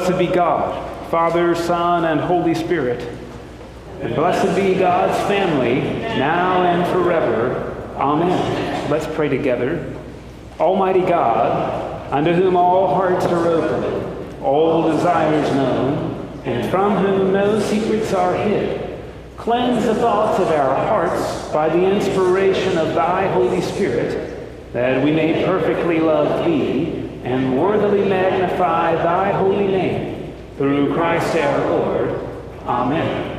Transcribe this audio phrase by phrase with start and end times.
[0.00, 3.06] Blessed be God, Father, Son, and Holy Spirit.
[4.00, 5.82] And blessed be God's family,
[6.18, 7.76] now and forever.
[7.96, 8.90] Amen.
[8.90, 9.94] Let's pray together.
[10.58, 17.60] Almighty God, unto whom all hearts are open, all desires known, and from whom no
[17.60, 18.98] secrets are hid,
[19.36, 25.12] cleanse the thoughts of our hearts by the inspiration of thy Holy Spirit, that we
[25.12, 30.34] may perfectly love thee and worthily magnify thy holy name.
[30.56, 32.20] Through Christ our Lord.
[32.66, 33.29] Amen.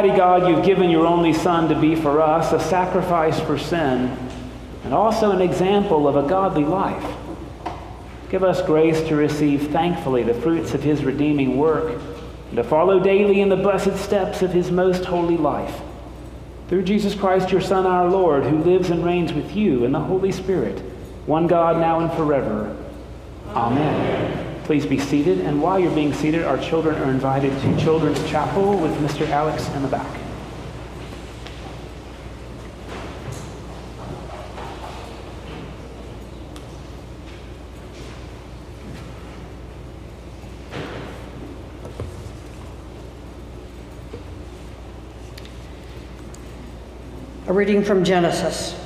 [0.00, 4.16] Almighty God, you've given your only Son to be for us a sacrifice for sin
[4.82, 7.04] and also an example of a godly life.
[8.30, 12.00] Give us grace to receive thankfully the fruits of his redeeming work
[12.48, 15.82] and to follow daily in the blessed steps of his most holy life.
[16.70, 20.00] Through Jesus Christ, your Son, our Lord, who lives and reigns with you in the
[20.00, 20.78] Holy Spirit,
[21.26, 22.74] one God now and forever.
[23.48, 24.39] Amen.
[24.70, 25.40] Please be seated.
[25.40, 29.28] And while you're being seated, our children are invited to Children's Chapel with Mr.
[29.28, 30.06] Alex in the back.
[47.48, 48.79] A reading from Genesis.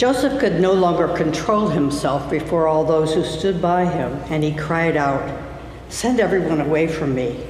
[0.00, 4.50] Joseph could no longer control himself before all those who stood by him, and he
[4.50, 5.38] cried out,
[5.90, 7.44] Send everyone away from me.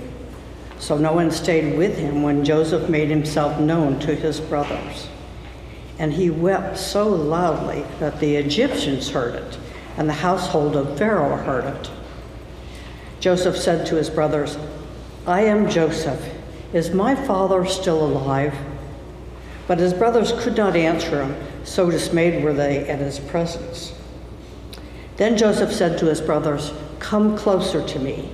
[0.80, 5.06] So no one stayed with him when Joseph made himself known to his brothers.
[6.00, 9.56] And he wept so loudly that the Egyptians heard it,
[9.96, 11.88] and the household of Pharaoh heard it.
[13.20, 14.58] Joseph said to his brothers,
[15.24, 16.28] I am Joseph.
[16.72, 18.56] Is my father still alive?
[19.68, 23.94] But his brothers could not answer him so dismayed were they at his presence.
[25.16, 28.30] Then Joseph said to his brothers, Come closer to me.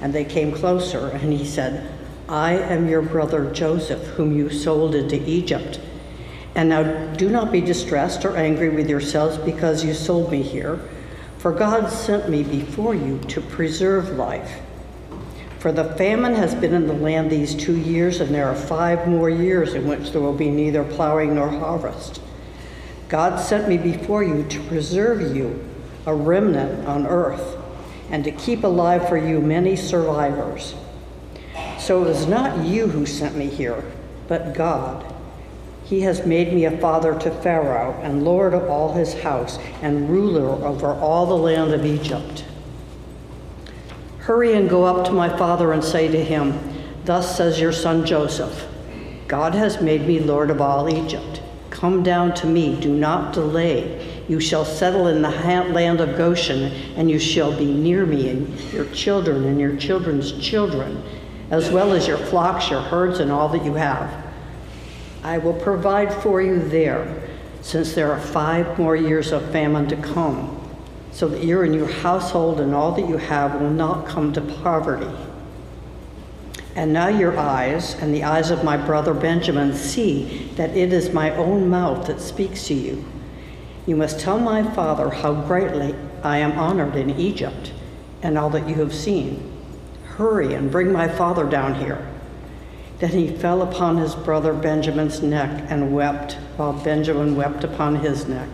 [0.00, 1.88] And they came closer, and he said,
[2.28, 5.80] I am your brother Joseph, whom you sold into Egypt.
[6.54, 10.80] And now do not be distressed or angry with yourselves because you sold me here,
[11.38, 14.60] for God sent me before you to preserve life.
[15.58, 19.06] For the famine has been in the land these two years, and there are five
[19.06, 22.20] more years in which there will be neither plowing nor harvest.
[23.08, 25.64] God sent me before you to preserve you,
[26.06, 27.56] a remnant on earth,
[28.10, 30.74] and to keep alive for you many survivors.
[31.78, 33.84] So it was not you who sent me here,
[34.26, 35.12] but God.
[35.84, 40.10] He has made me a father to Pharaoh, and lord of all his house, and
[40.10, 42.44] ruler over all the land of Egypt.
[44.18, 46.58] Hurry and go up to my father and say to him,
[47.04, 48.66] Thus says your son Joseph
[49.28, 51.40] God has made me lord of all Egypt.
[51.70, 54.24] Come down to me, do not delay.
[54.28, 58.60] You shall settle in the land of Goshen, and you shall be near me, and
[58.72, 61.02] your children and your children's children,
[61.50, 64.24] as well as your flocks, your herds, and all that you have.
[65.22, 67.28] I will provide for you there,
[67.60, 70.60] since there are five more years of famine to come,
[71.12, 74.40] so that you and your household and all that you have will not come to
[74.40, 75.10] poverty.
[76.76, 81.10] And now your eyes and the eyes of my brother Benjamin see that it is
[81.10, 83.02] my own mouth that speaks to you.
[83.86, 87.72] You must tell my father how greatly I am honored in Egypt
[88.22, 89.52] and all that you have seen.
[90.04, 92.06] Hurry and bring my father down here.
[92.98, 98.26] Then he fell upon his brother Benjamin's neck and wept, while Benjamin wept upon his
[98.26, 98.48] neck.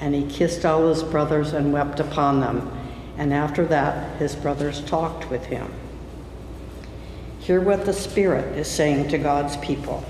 [0.00, 2.70] And he kissed all his brothers and wept upon them.
[3.16, 5.72] And after that, his brothers talked with him.
[7.48, 10.04] Hear what the Spirit is saying to God's people.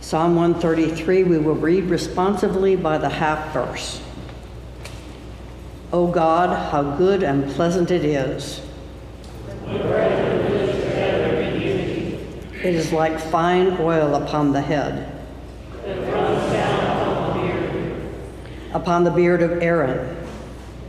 [0.00, 4.00] Psalm 133, we will read responsively by the half verse.
[5.92, 8.60] O God, how good and pleasant it is
[12.62, 15.16] It is like fine oil upon the head.
[15.84, 18.02] It runs down upon the beard.
[18.72, 20.16] Upon the beard of Aaron.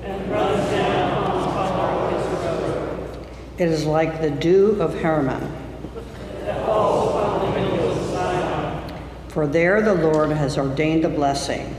[0.04, 3.28] And runs down upon the collar of his robe.
[3.58, 5.52] It is like the dew of Hermon.
[6.46, 9.00] That falls upon the hills of Zion.
[9.30, 11.76] For there the Lord has ordained a blessing.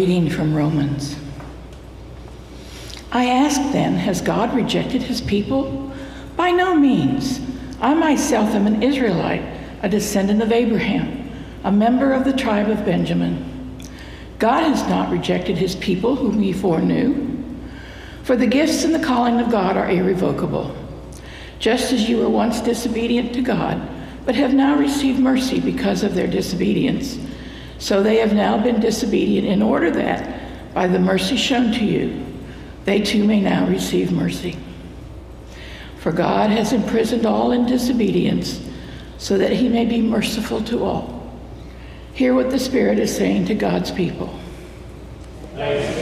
[0.00, 1.14] Reading from Romans.
[3.12, 5.92] I ask then, has God rejected his people?
[6.38, 7.38] By no means.
[7.82, 9.42] I myself am an Israelite,
[9.82, 11.30] a descendant of Abraham,
[11.64, 13.78] a member of the tribe of Benjamin.
[14.38, 17.36] God has not rejected his people whom he foreknew.
[18.22, 20.74] For the gifts and the calling of God are irrevocable.
[21.58, 23.86] Just as you were once disobedient to God,
[24.24, 27.18] but have now received mercy because of their disobedience,
[27.80, 32.24] so they have now been disobedient in order that, by the mercy shown to you,
[32.84, 34.56] they too may now receive mercy.
[35.98, 38.60] For God has imprisoned all in disobedience,
[39.18, 41.38] so that he may be merciful to all.
[42.12, 44.38] Hear what the Spirit is saying to God's people.
[45.54, 45.94] Thanks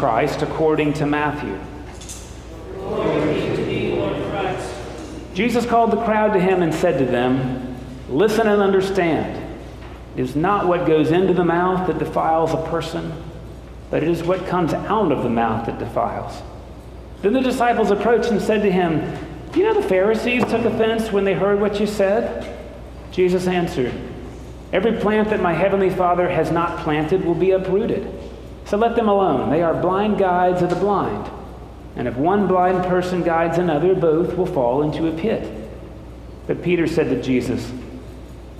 [0.00, 1.60] Christ according to Matthew.
[5.34, 7.76] Jesus called the crowd to him and said to them,
[8.08, 9.36] Listen and understand.
[10.16, 13.12] It is not what goes into the mouth that defiles a person,
[13.90, 16.40] but it is what comes out of the mouth that defiles.
[17.20, 19.02] Then the disciples approached and said to him,
[19.54, 22.56] you know the Pharisees took offense when they heard what you said?
[23.12, 23.92] Jesus answered,
[24.72, 28.19] Every plant that my heavenly Father has not planted will be uprooted.
[28.70, 29.50] So let them alone.
[29.50, 31.28] They are blind guides of the blind.
[31.96, 35.68] And if one blind person guides another, both will fall into a pit.
[36.46, 37.72] But Peter said to Jesus,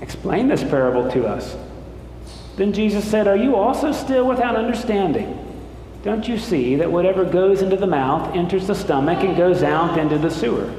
[0.00, 1.56] Explain this parable to us.
[2.56, 5.46] Then Jesus said, Are you also still without understanding?
[6.02, 9.96] Don't you see that whatever goes into the mouth enters the stomach and goes out
[9.96, 10.74] into the sewer?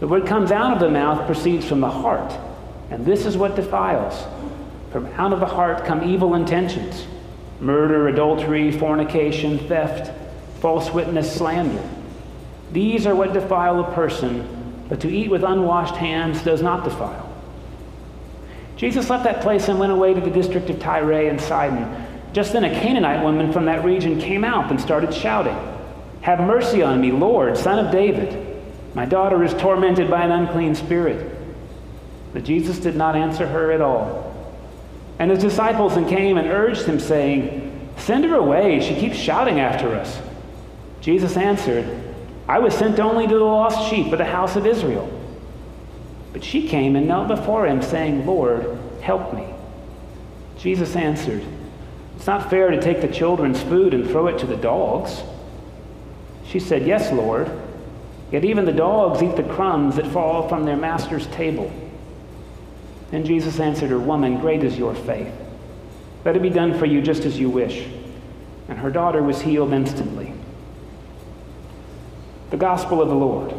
[0.00, 2.32] But what comes out of the mouth proceeds from the heart,
[2.90, 4.24] and this is what defiles.
[4.92, 7.06] From out of the heart come evil intentions
[7.62, 10.12] murder, adultery, fornication, theft,
[10.60, 11.88] false witness, slander.
[12.72, 17.28] These are what defile a person, but to eat with unwashed hands does not defile.
[18.76, 22.06] Jesus left that place and went away to the district of Tyre and Sidon.
[22.32, 25.56] Just then, a Canaanite woman from that region came out and started shouting,
[26.22, 28.60] Have mercy on me, Lord, son of David.
[28.94, 31.38] My daughter is tormented by an unclean spirit.
[32.32, 34.31] But Jesus did not answer her at all.
[35.22, 38.80] And his disciples then came and urged him, saying, Send her away.
[38.80, 40.20] She keeps shouting after us.
[41.00, 41.86] Jesus answered,
[42.48, 45.08] I was sent only to the lost sheep of the house of Israel.
[46.32, 49.46] But she came and knelt before him, saying, Lord, help me.
[50.58, 51.44] Jesus answered,
[52.16, 55.22] It's not fair to take the children's food and throw it to the dogs.
[56.46, 57.48] She said, Yes, Lord.
[58.32, 61.70] Yet even the dogs eat the crumbs that fall from their master's table.
[63.12, 65.32] Then Jesus answered her, Woman, great is your faith.
[66.24, 67.86] Let it be done for you just as you wish.
[68.68, 70.32] And her daughter was healed instantly.
[72.50, 73.54] The Gospel of the Lord.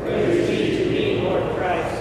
[0.00, 2.00] Praise be to thee, Lord Christ.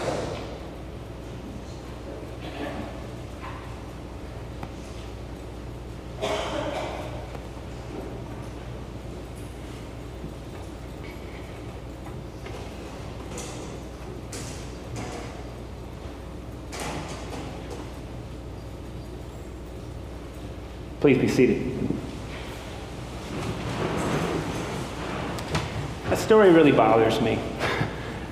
[21.00, 21.72] Please be seated.
[26.10, 27.40] That story really bothers me.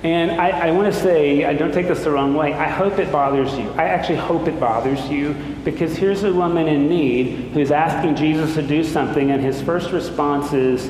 [0.02, 2.52] And I, I want to say, I don't take this the wrong way.
[2.52, 3.68] I hope it bothers you.
[3.70, 5.34] I actually hope it bothers you
[5.64, 9.90] because here's a woman in need who's asking Jesus to do something, and his first
[9.90, 10.86] response is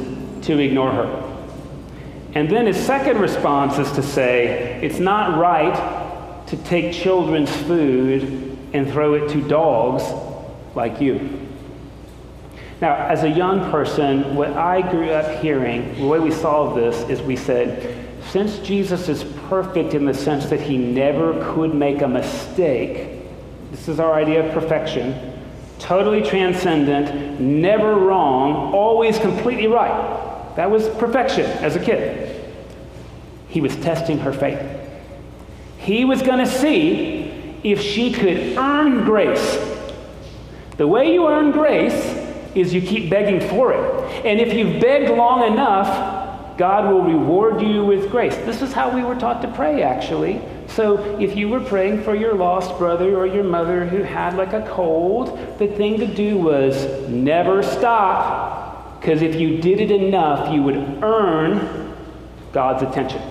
[0.47, 1.25] to ignore her.
[2.35, 8.59] And then his second response is to say, it's not right to take children's food
[8.75, 10.05] and throw it to dogs
[10.75, 11.48] like you.
[12.81, 17.09] Now, as a young person, what I grew up hearing, the way we solved this
[17.11, 22.03] is we said, since Jesus is perfect in the sense that he never could make
[22.03, 23.23] a mistake,
[23.73, 25.35] this is our idea of perfection,
[25.81, 30.55] totally transcendent, never wrong, always completely right.
[30.55, 32.45] That was perfection as a kid.
[33.49, 34.61] He was testing her faith.
[35.79, 39.59] He was going to see if she could earn grace.
[40.77, 42.18] The way you earn grace
[42.61, 44.25] is you keep begging for it.
[44.25, 48.37] And if you've begged long enough, God will reward you with grace.
[48.39, 50.43] This is how we were taught to pray, actually.
[50.67, 54.53] So if you were praying for your lost brother or your mother who had like
[54.53, 60.53] a cold, the thing to do was never stop, because if you did it enough,
[60.53, 61.95] you would earn
[62.53, 63.23] God's attention.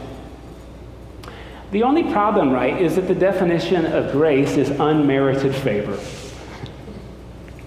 [1.71, 5.99] The only problem, right, is that the definition of grace is unmerited favor.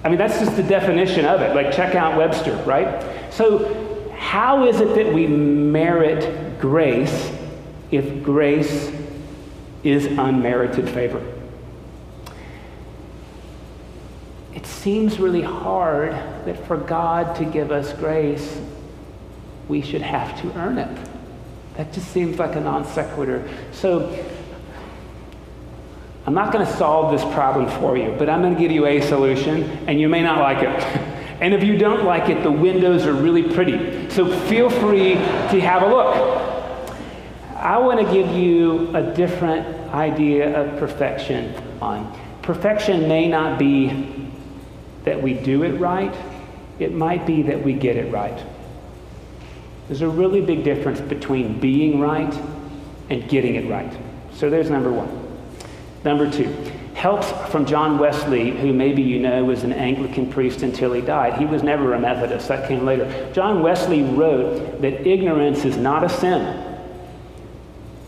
[0.02, 1.54] I mean, that's just the definition of it.
[1.54, 3.04] Like, check out Webster, right?
[3.32, 7.30] So, how is it that we merit grace
[7.90, 8.92] if grace
[9.82, 11.22] is unmerited favor?
[14.54, 16.12] It seems really hard
[16.44, 18.60] that for God to give us grace,
[19.68, 20.98] we should have to earn it.
[21.76, 23.48] That just seems like a non sequitur.
[23.72, 24.10] So,
[26.26, 28.86] I'm not going to solve this problem for you, but I'm going to give you
[28.86, 30.68] a solution, and you may not like it.
[31.40, 34.10] and if you don't like it, the windows are really pretty.
[34.10, 36.40] So feel free to have a look.
[37.56, 42.18] I want to give you a different idea of perfection on.
[42.42, 44.30] Perfection may not be
[45.04, 46.14] that we do it right,
[46.78, 48.44] it might be that we get it right.
[49.88, 52.32] There's a really big difference between being right
[53.08, 53.92] and getting it right.
[54.34, 55.29] So there's number one.
[56.04, 56.46] Number two,
[56.94, 61.38] helps from John Wesley, who maybe you know was an Anglican priest until he died.
[61.38, 63.30] He was never a Methodist, that came later.
[63.32, 66.78] John Wesley wrote that ignorance is not a sin,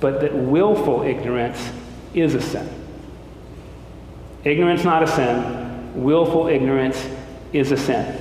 [0.01, 1.71] but that willful ignorance
[2.13, 2.69] is a sin.
[4.45, 7.09] Ignorance not a sin, willful ignorance
[7.53, 8.19] is a sin.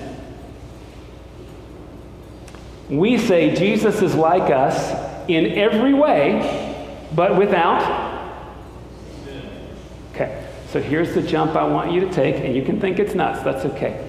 [2.90, 4.92] We say Jesus is like us
[5.28, 8.11] in every way, but without
[10.72, 13.44] so here's the jump I want you to take, and you can think it's nuts.
[13.44, 14.08] That's okay.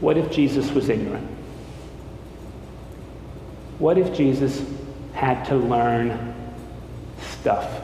[0.00, 1.28] What if Jesus was ignorant?
[3.78, 4.64] What if Jesus
[5.12, 6.34] had to learn
[7.20, 7.82] stuff?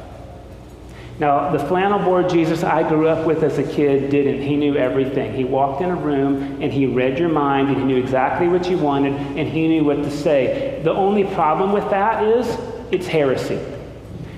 [1.18, 4.40] Now, the flannel board Jesus I grew up with as a kid didn't.
[4.40, 5.34] He knew everything.
[5.34, 8.68] He walked in a room and he read your mind and he knew exactly what
[8.68, 10.80] you wanted and he knew what to say.
[10.82, 12.58] The only problem with that is
[12.90, 13.60] it's heresy.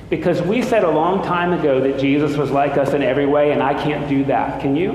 [0.09, 3.53] Because we said a long time ago that Jesus was like us in every way,
[3.53, 4.61] and I can't do that.
[4.61, 4.93] Can you?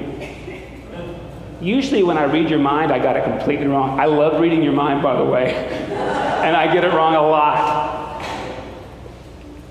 [1.60, 4.00] Usually, when I read your mind, I got it completely wrong.
[4.00, 8.24] I love reading your mind, by the way, and I get it wrong a lot.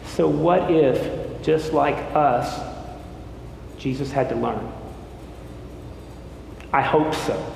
[0.06, 2.60] So, what if, just like us,
[3.78, 4.70] Jesus had to learn?
[6.72, 7.54] I hope so,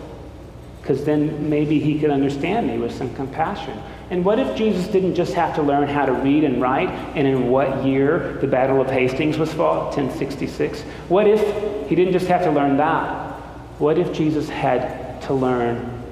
[0.81, 3.79] because then maybe he could understand me with some compassion.
[4.11, 7.27] And what if Jesus didn't just have to learn how to read and write and
[7.27, 10.83] in what year the Battle of Hastings was fought, 1066?
[11.09, 13.33] What if he didn't just have to learn that?
[13.79, 16.03] What if Jesus had to learn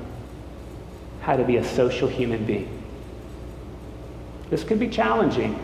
[1.20, 2.82] how to be a social human being?
[4.48, 5.58] This could be challenging,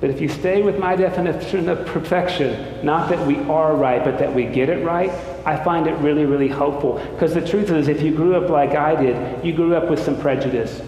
[0.00, 4.18] but if you stay with my definition of perfection, not that we are right, but
[4.18, 5.10] that we get it right,
[5.44, 7.04] I find it really, really helpful.
[7.12, 9.98] Because the truth is, if you grew up like I did, you grew up with
[9.98, 10.80] some prejudice.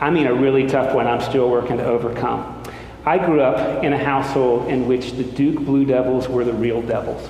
[0.00, 2.62] I mean, a really tough one I'm still working to overcome.
[3.04, 6.80] I grew up in a household in which the Duke Blue Devils were the real
[6.80, 7.28] devils.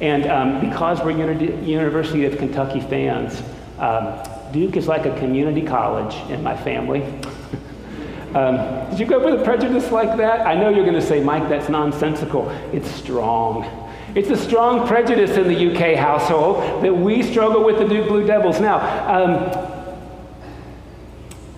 [0.00, 3.42] And um, because we're Uni- University of Kentucky fans,
[3.78, 4.18] um,
[4.52, 7.02] Duke is like a community college in my family.
[8.34, 10.46] um, did you go with a prejudice like that?
[10.46, 12.48] I know you're going to say, Mike, that's nonsensical.
[12.72, 13.64] It's strong.
[14.14, 18.26] It's a strong prejudice in the UK household that we struggle with the Duke Blue
[18.26, 18.60] Devils.
[18.60, 19.71] Now, um,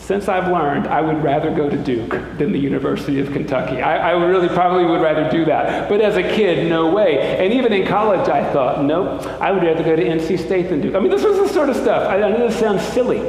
[0.04, 3.80] since I've learned, I would rather go to Duke than the University of Kentucky.
[3.80, 5.88] I, I, really probably would rather do that.
[5.88, 7.38] But as a kid, no way.
[7.42, 10.82] And even in college, I thought, nope, I would rather go to NC State than
[10.82, 10.94] Duke.
[10.94, 12.06] I mean, this was the sort of stuff.
[12.06, 13.20] I, I know this sounds silly.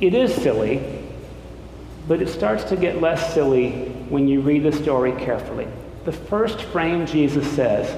[0.00, 0.82] It is silly,
[2.08, 5.68] but it starts to get less silly when you read the story carefully.
[6.06, 7.94] The first frame Jesus says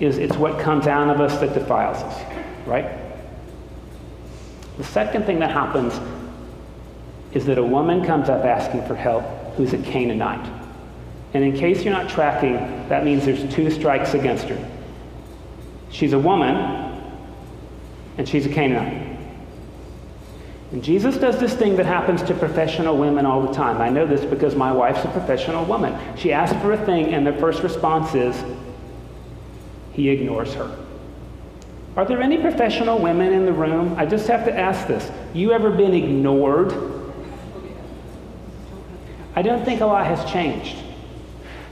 [0.00, 2.90] is, it's what comes out of us that defiles us, right?
[4.78, 5.94] The second thing that happens
[7.32, 9.24] is that a woman comes up asking for help
[9.56, 10.50] who's a Canaanite.
[11.34, 12.54] And in case you're not tracking,
[12.88, 14.70] that means there's two strikes against her.
[15.90, 16.56] She's a woman,
[18.16, 19.18] and she's a Canaanite.
[20.72, 23.80] And Jesus does this thing that happens to professional women all the time.
[23.80, 25.98] I know this because my wife's a professional woman.
[26.16, 28.42] She asks for a thing, and the first response is,
[29.92, 30.76] he ignores her.
[31.96, 33.94] Are there any professional women in the room?
[33.98, 35.10] I just have to ask this.
[35.34, 36.97] You ever been ignored
[39.38, 40.76] I don't think a lot has changed.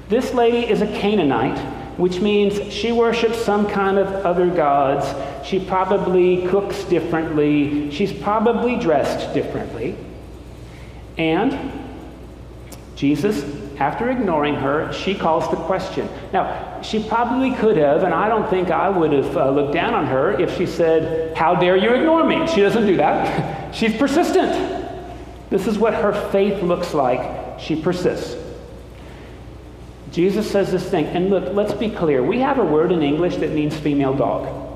[0.09, 1.59] This lady is a Canaanite,
[1.99, 5.05] which means she worships some kind of other gods.
[5.45, 7.91] She probably cooks differently.
[7.91, 9.97] She's probably dressed differently.
[11.19, 11.59] And
[12.95, 13.45] Jesus,
[13.81, 16.09] after ignoring her, she calls the question.
[16.33, 19.93] Now, she probably could have, and I don't think I would have uh, looked down
[19.93, 22.47] on her if she said, How dare you ignore me?
[22.47, 23.75] She doesn't do that.
[23.75, 24.85] She's persistent.
[25.51, 28.37] This is what her faith looks like she persists.
[30.13, 32.23] Jesus says this thing, and look, let's be clear.
[32.23, 34.67] We have a word in English that means female dog.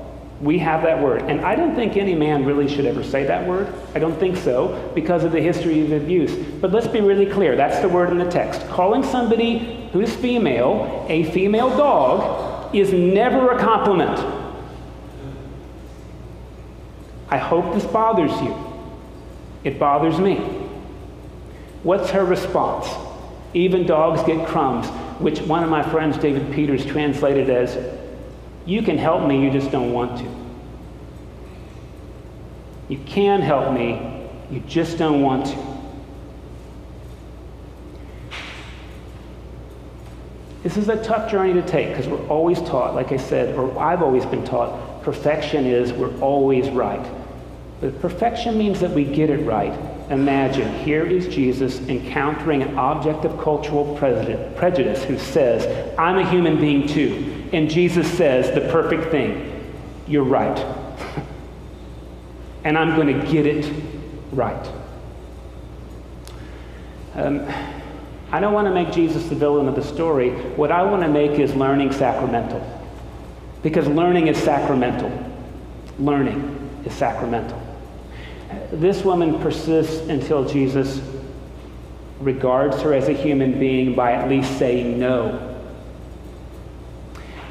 [0.41, 1.21] We have that word.
[1.23, 3.71] And I don't think any man really should ever say that word.
[3.95, 6.35] I don't think so because of the history of abuse.
[6.59, 8.67] But let's be really clear that's the word in the text.
[8.67, 14.19] Calling somebody who's female a female dog is never a compliment.
[17.29, 18.55] I hope this bothers you.
[19.63, 20.60] It bothers me.
[21.83, 22.87] What's her response?
[23.53, 24.87] Even dogs get crumbs,
[25.19, 27.77] which one of my friends, David Peters, translated as,
[28.65, 30.41] You can help me, you just don't want to.
[32.87, 35.71] You can help me, you just don't want to.
[40.63, 43.77] This is a tough journey to take because we're always taught, like I said, or
[43.79, 47.03] I've always been taught, perfection is we're always right.
[47.79, 49.73] But perfection means that we get it right
[50.11, 56.59] Imagine, here is Jesus encountering an object of cultural prejudice who says, I'm a human
[56.59, 57.47] being too.
[57.53, 59.71] And Jesus says the perfect thing
[60.07, 60.57] You're right.
[62.65, 63.73] and I'm going to get it
[64.33, 64.69] right.
[67.15, 67.47] Um,
[68.33, 70.31] I don't want to make Jesus the villain of the story.
[70.55, 72.61] What I want to make is learning sacramental.
[73.63, 75.09] Because learning is sacramental.
[75.99, 77.60] Learning is sacramental.
[78.71, 81.01] This woman persists until Jesus
[82.19, 85.47] regards her as a human being by at least saying no.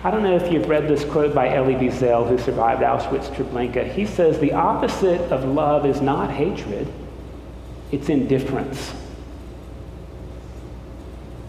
[0.02, 3.92] I don't know if you've read this quote by Elie Wiesel, who survived Auschwitz Treblinka.
[3.92, 6.90] He says, The opposite of love is not hatred,
[7.92, 8.94] it's indifference.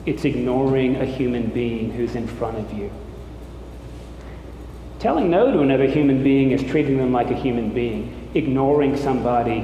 [0.05, 2.91] It's ignoring a human being who's in front of you.
[4.99, 9.62] Telling no to another human being is treating them like a human being ignoring somebody,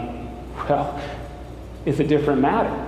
[0.67, 1.01] well,
[1.85, 2.85] is a different matter.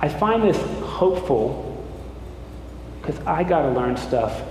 [0.00, 1.68] I find this hopeful
[3.00, 4.42] because I got to learn stuff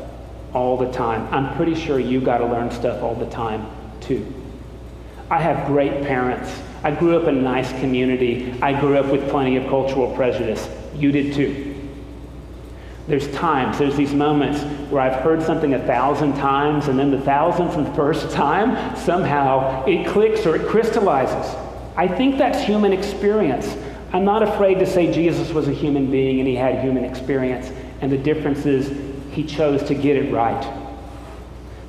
[0.54, 1.28] all the time.
[1.34, 3.66] I'm pretty sure you got to learn stuff all the time
[4.02, 4.26] too.
[5.30, 6.52] I have great parents.
[6.84, 8.54] I grew up in a nice community.
[8.62, 10.68] I grew up with plenty of cultural prejudice.
[10.96, 11.71] You did too.
[13.08, 14.62] There's times, there's these moments
[14.92, 19.86] where I've heard something a thousand times, and then the thousandth and first time, somehow
[19.86, 21.56] it clicks or it crystallizes.
[21.96, 23.76] I think that's human experience.
[24.14, 27.72] I'm not afraid to say Jesus was a human being and he had human experience,
[28.02, 28.92] and the difference is
[29.32, 30.78] he chose to get it right.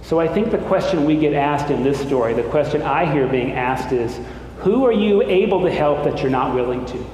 [0.02, 3.26] So I think the question we get asked in this story, the question I hear
[3.26, 4.18] being asked is,
[4.58, 7.06] who are you able to help that you're not willing to?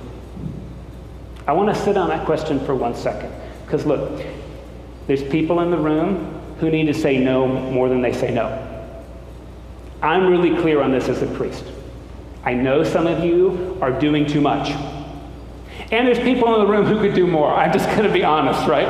[1.47, 3.33] I want to sit on that question for one second.
[3.69, 4.25] Because look,
[5.07, 8.65] there's people in the room who need to say no more than they say no.
[10.01, 11.67] I'm really clear on this as a priest.
[12.45, 14.71] I know some of you are doing too much.
[15.93, 17.53] And there's people in the room who could do more.
[17.53, 18.89] I'm just going to be honest, right?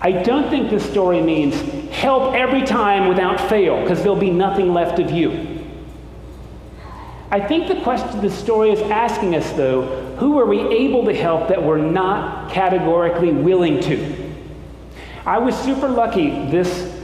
[0.00, 1.60] I don't think this story means
[1.92, 5.62] help every time without fail, because there'll be nothing left of you.
[7.30, 11.12] I think the question the story is asking us, though, who are we able to
[11.12, 14.32] help that we're not categorically willing to?
[15.26, 16.96] I was super lucky this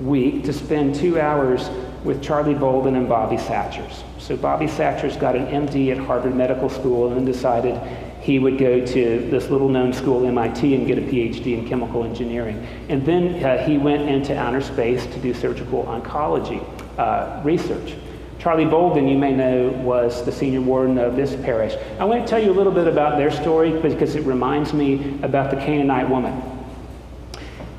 [0.00, 1.70] week to spend two hours
[2.02, 4.02] with Charlie Bolden and Bobby Satchers.
[4.18, 7.80] So Bobby Satchers got an MD at Harvard Medical School and then decided
[8.20, 12.02] he would go to this little known school, MIT, and get a PhD in chemical
[12.02, 12.66] engineering.
[12.88, 16.60] And then uh, he went into outer space to do surgical oncology
[16.98, 17.94] uh, research.
[18.46, 21.74] Charlie Bolden, you may know, was the senior warden of this parish.
[21.98, 25.18] I want to tell you a little bit about their story because it reminds me
[25.24, 26.40] about the Canaanite woman.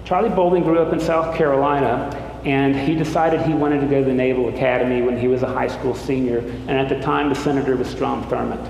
[0.03, 2.10] Charlie Bolden grew up in South Carolina,
[2.43, 5.47] and he decided he wanted to go to the Naval Academy when he was a
[5.47, 8.69] high school senior, and at the time the senator was Strom Thurmond.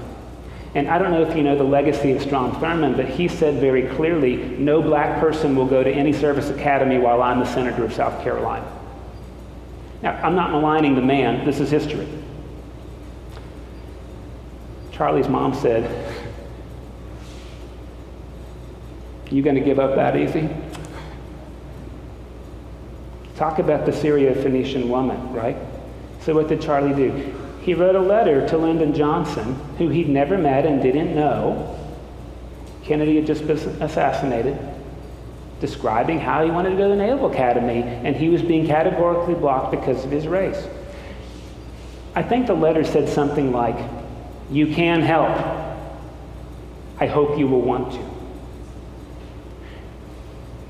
[0.75, 3.59] And I don't know if you know the legacy of Strom Thurmond, but he said
[3.59, 7.83] very clearly, no black person will go to any service academy while I'm the senator
[7.83, 8.76] of South Carolina.
[10.01, 12.07] Now, I'm not maligning the man, this is history.
[14.91, 16.13] Charlie's mom said,
[19.29, 20.49] You going to give up that easy?
[23.35, 25.57] Talk about the Syro-Phoenician woman, right?
[26.21, 27.33] So what did Charlie do?
[27.61, 31.77] He wrote a letter to Lyndon Johnson, who he'd never met and didn't know.
[32.83, 34.57] Kennedy had just been assassinated,
[35.59, 39.33] describing how he wanted to go to the Naval Academy, and he was being categorically
[39.33, 40.67] blocked because of his race.
[42.15, 43.77] I think the letter said something like,
[44.51, 45.37] You can help.
[46.99, 48.17] I hope you will want to.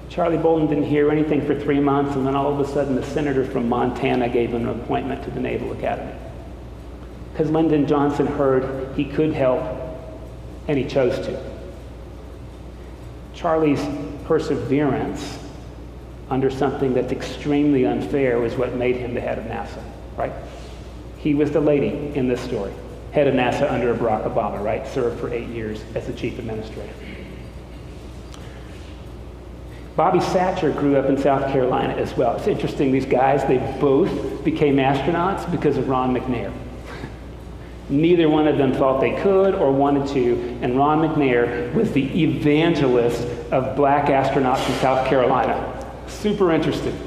[0.09, 3.05] Charlie Bolden didn't hear anything for three months, and then all of a sudden, the
[3.05, 6.17] senator from Montana gave him an appointment to the Naval Academy.
[7.31, 9.61] Because Lyndon Johnson heard he could help,
[10.67, 11.39] and he chose to.
[13.35, 13.85] Charlie's
[14.27, 15.39] perseverance
[16.29, 19.81] under something that's extremely unfair was what made him the head of NASA,
[20.17, 20.33] right?
[21.17, 22.73] He was the lady in this story,
[23.13, 24.85] head of NASA under Barack Obama, right?
[24.85, 26.93] Served for eight years as the chief administrator.
[29.95, 32.35] Bobby Satcher grew up in South Carolina as well.
[32.35, 36.53] It's interesting, these guys, they both became astronauts because of Ron McNair.
[37.89, 42.23] Neither one of them thought they could or wanted to, and Ron McNair was the
[42.23, 45.85] evangelist of black astronauts in South Carolina.
[46.07, 46.97] Super interesting.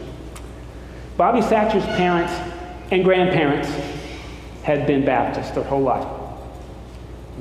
[1.17, 2.33] Bobby Satcher's parents
[2.91, 3.69] and grandparents
[4.63, 6.07] had been Baptist their whole life.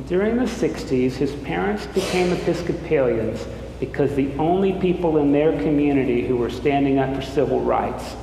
[0.08, 3.46] During the 60s, his parents became Episcopalians
[3.80, 8.16] because the only people in their community who were standing up for civil rights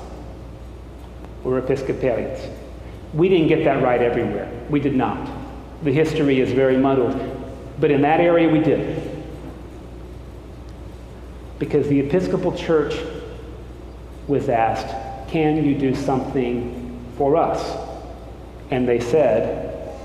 [1.43, 2.41] were Episcopalians.
[3.15, 4.51] We didn't get that right everywhere.
[4.69, 5.31] We did not.
[5.83, 7.19] The history is very muddled.
[7.79, 9.06] But in that area, we did.
[11.59, 12.95] Because the Episcopal Church
[14.29, 14.88] was asked,
[15.29, 17.77] Can you do something for us?
[18.71, 19.97] And they said,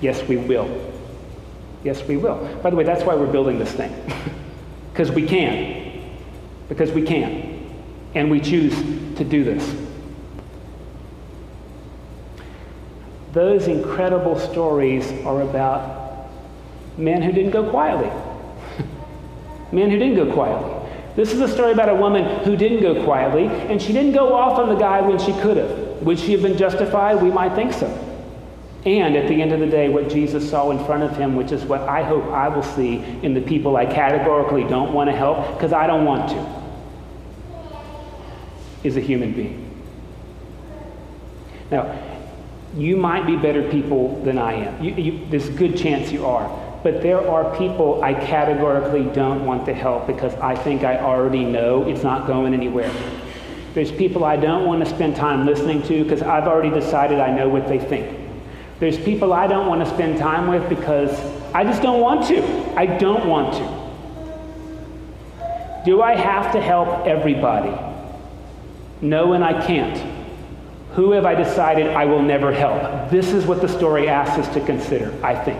[0.00, 0.68] Yes, we will.
[1.84, 2.36] Yes, we will.
[2.62, 3.94] By the way, that's why we're building this thing.
[4.92, 6.18] Because we can.
[6.68, 7.72] Because we can.
[8.14, 8.74] And we choose
[9.16, 9.74] to do this.
[13.32, 16.28] Those incredible stories are about
[16.98, 18.10] men who didn't go quietly.
[19.72, 20.69] men who didn't go quietly.
[21.16, 24.32] This is a story about a woman who didn't go quietly, and she didn't go
[24.32, 25.70] off on the guy when she could have.
[26.02, 27.22] Would she have been justified?
[27.22, 27.88] We might think so.
[28.86, 31.52] And at the end of the day, what Jesus saw in front of him, which
[31.52, 35.16] is what I hope I will see in the people I categorically don't want to
[35.16, 36.62] help, because I don't want to,
[38.82, 39.66] is a human being.
[41.70, 41.94] Now,
[42.74, 44.82] you might be better people than I am.
[44.82, 46.48] You, you, there's a good chance you are.
[46.82, 51.44] But there are people I categorically don't want to help because I think I already
[51.44, 52.90] know it's not going anywhere.
[53.74, 57.30] There's people I don't want to spend time listening to because I've already decided I
[57.32, 58.18] know what they think.
[58.80, 61.12] There's people I don't want to spend time with because
[61.54, 62.42] I just don't want to.
[62.78, 63.80] I don't want to.
[65.84, 67.76] Do I have to help everybody?
[69.02, 69.98] No, and I can't.
[70.92, 73.10] Who have I decided I will never help?
[73.10, 75.58] This is what the story asks us to consider, I think.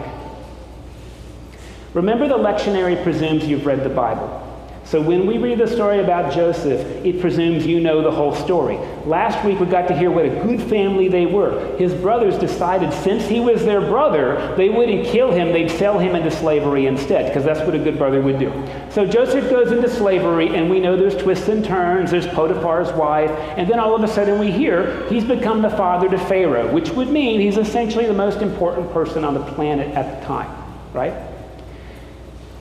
[1.94, 4.46] Remember, the lectionary presumes you've read the Bible.
[4.90, 8.76] So when we read the story about Joseph, it presumes you know the whole story.
[9.07, 11.76] Last week we got to hear what a good family they were.
[11.76, 16.16] His brothers decided since he was their brother, they wouldn't kill him, they'd sell him
[16.16, 18.53] into slavery instead, because that's what a good brother would do.
[18.90, 22.11] So Joseph goes into slavery, and we know there's twists and turns.
[22.11, 26.09] There's Potiphar's wife, and then all of a sudden we hear he's become the father
[26.09, 30.18] to Pharaoh, which would mean he's essentially the most important person on the planet at
[30.18, 30.50] the time,
[30.92, 31.30] right?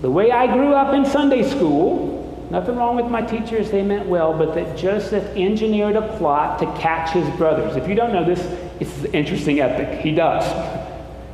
[0.02, 4.08] The way I grew up in Sunday school, Nothing wrong with my teachers, they meant
[4.08, 7.76] well, but that Joseph engineered a plot to catch his brothers.
[7.76, 8.40] If you don't know this,
[8.80, 10.00] it's an interesting epic.
[10.00, 10.44] He does.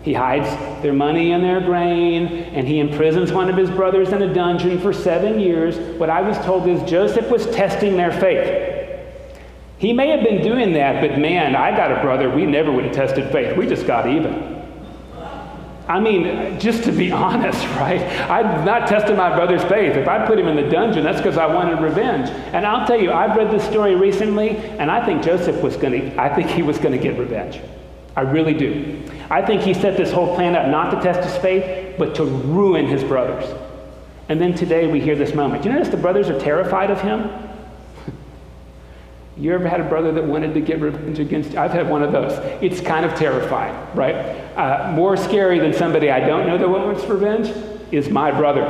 [0.03, 0.49] He hides
[0.83, 4.77] their money and their grain, and he imprisons one of his brothers in a dungeon
[4.79, 5.77] for seven years.
[5.97, 8.73] What I was told is Joseph was testing their faith.
[9.77, 12.83] He may have been doing that, but man, I got a brother, we never would
[12.83, 13.57] have tested faith.
[13.57, 14.54] We just got even.
[15.87, 18.01] I mean, just to be honest, right?
[18.29, 19.95] I'd not tested my brother's faith.
[19.95, 22.29] If I put him in the dungeon, that's because I wanted revenge.
[22.53, 25.93] And I'll tell you, I've read this story recently, and I think Joseph was going
[25.93, 27.61] to, I think he was going to get revenge.
[28.15, 29.03] I really do.
[29.29, 32.23] I think he set this whole plan up not to test his faith, but to
[32.23, 33.45] ruin his brothers.
[34.29, 35.65] And then today we hear this moment.
[35.65, 37.29] You notice the brothers are terrified of him?
[39.37, 41.59] You ever had a brother that wanted to get revenge against you?
[41.59, 42.31] I've had one of those.
[42.61, 44.15] It's kind of terrifying, right?
[44.55, 47.51] Uh, more scary than somebody I don't know that wants revenge
[47.91, 48.63] is my brother.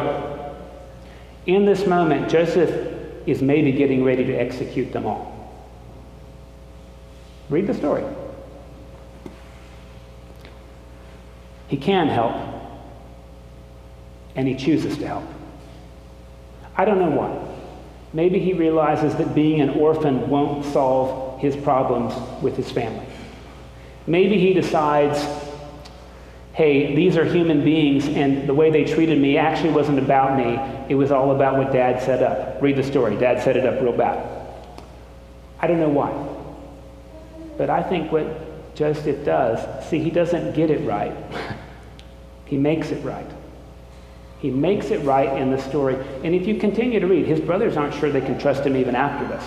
[1.45, 2.93] In this moment, Joseph
[3.28, 5.32] is maybe getting ready to execute them all.
[7.49, 8.04] Read the story.
[11.67, 12.36] He can help,
[14.36, 15.25] and he chooses to help.
[16.75, 17.44] I don't know why.
[18.15, 23.06] Maybe he realizes that being an orphan won't solve his problems with his family.
[24.08, 25.19] Maybe he decides,
[26.54, 30.58] hey, these are human beings, and the way they treated me actually wasn't about me.
[30.88, 32.62] It was all about what dad set up.
[32.62, 33.17] Read the story.
[33.17, 34.25] Dad set it up real bad.
[35.60, 36.13] I don't know why.
[37.58, 41.13] But I think what Joseph does, see, he doesn't get it right,
[42.45, 43.30] he makes it right.
[44.45, 45.95] He makes it right in the story.
[46.23, 48.95] And if you continue to read, his brothers aren't sure they can trust him even
[48.95, 49.43] after this.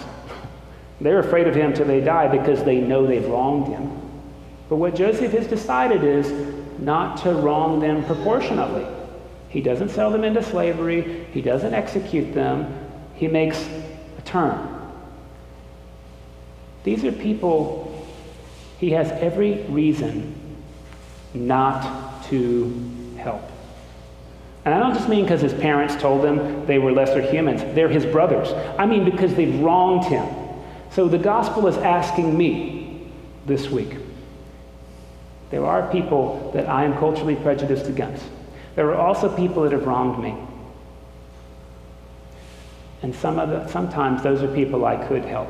[1.01, 3.93] They're afraid of him till they die because they know they've wronged him.
[4.69, 6.33] But what Joseph has decided is
[6.81, 8.85] not to wrong them proportionately.
[9.51, 12.77] He doesn't sell them into slavery, he doesn't execute them,
[13.15, 13.69] he makes
[14.19, 14.81] a turn.
[16.83, 18.05] These are people
[18.81, 20.35] he has every reason
[21.35, 23.49] not to help.
[24.69, 27.89] And I don't just mean because his parents told them they were lesser humans, they're
[27.89, 28.53] his brothers.
[28.79, 30.29] I mean because they've wronged him.
[30.91, 33.11] So the gospel is asking me
[33.47, 33.97] this week.
[35.49, 38.23] There are people that I am culturally prejudiced against.
[38.75, 40.37] There are also people that have wronged me.
[43.01, 45.49] And some of the, sometimes those are people I could help.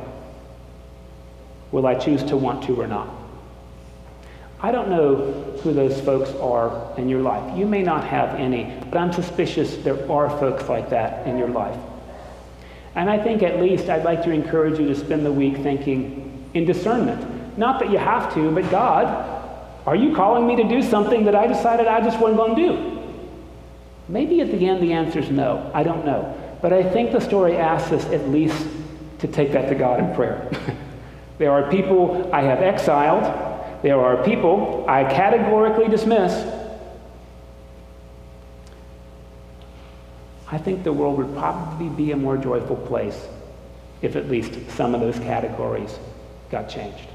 [1.72, 3.17] Will I choose to want to or not?
[4.60, 5.16] I don't know
[5.62, 7.56] who those folks are in your life.
[7.56, 11.48] You may not have any, but I'm suspicious there are folks like that in your
[11.48, 11.78] life.
[12.96, 16.50] And I think at least I'd like to encourage you to spend the week thinking
[16.54, 17.56] in discernment.
[17.56, 19.06] Not that you have to, but God,
[19.86, 22.62] are you calling me to do something that I decided I just wasn't going to
[22.62, 22.98] do?
[24.08, 25.70] Maybe at the end the answer is no.
[25.72, 26.34] I don't know.
[26.60, 28.66] But I think the story asks us at least
[29.20, 30.50] to take that to God in prayer.
[31.38, 33.47] there are people I have exiled
[33.82, 36.32] there are people I categorically dismiss.
[40.50, 43.28] I think the world would probably be a more joyful place
[44.00, 45.98] if at least some of those categories
[46.50, 47.08] got changed.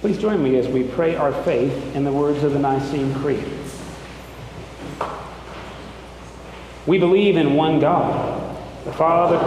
[0.00, 3.61] Please join me as we pray our faith in the words of the Nicene Creed.
[6.84, 9.38] We believe in one God, the Father.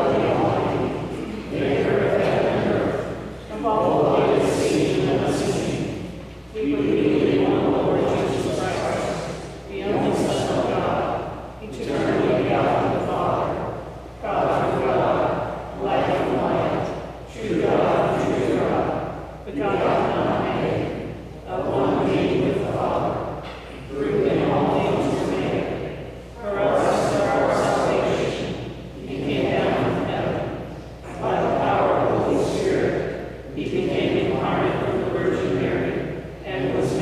[33.56, 36.96] He became incarnate from the Virgin Mary and was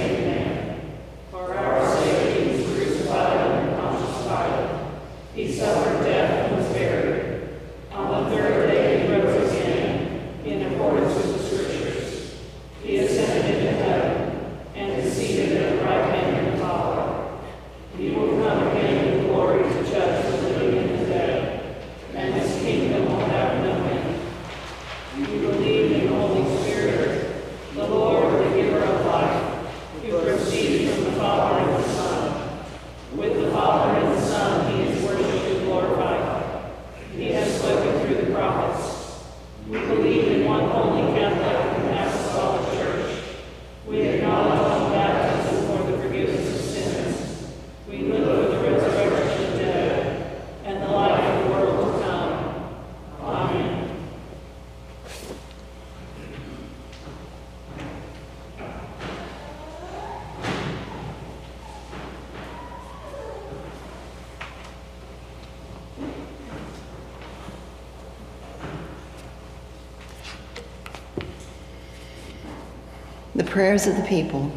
[73.35, 74.51] the prayers of the people.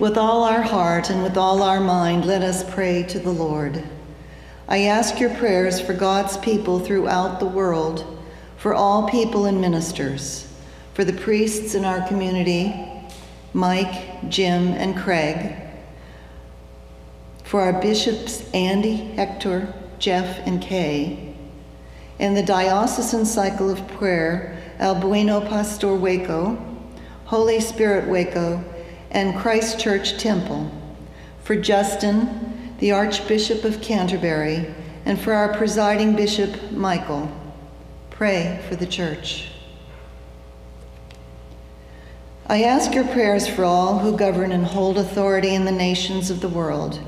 [0.00, 3.80] With all our heart and with all our mind, let us pray to the Lord.
[4.66, 8.20] I ask your prayers for God's people throughout the world,
[8.56, 10.52] for all people and ministers,
[10.94, 12.74] for the priests in our community,
[13.52, 15.54] Mike, Jim, and Craig,
[17.44, 21.36] for our bishops Andy, Hector, Jeff, and Kay,
[22.18, 26.73] and the diocesan cycle of prayer, El Bueno Pastor Waco,
[27.26, 28.62] Holy Spirit Waco,
[29.10, 30.70] and Christ Church Temple,
[31.42, 34.66] for Justin, the Archbishop of Canterbury,
[35.06, 37.32] and for our presiding bishop, Michael.
[38.10, 39.48] Pray for the church.
[42.46, 46.42] I ask your prayers for all who govern and hold authority in the nations of
[46.42, 47.00] the world,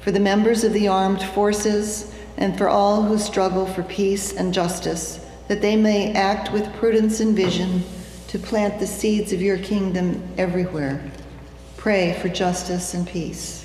[0.00, 4.52] for the members of the armed forces, and for all who struggle for peace and
[4.52, 7.82] justice, that they may act with prudence and vision
[8.28, 11.10] to plant the seeds of your kingdom everywhere.
[11.76, 13.64] Pray for justice and peace.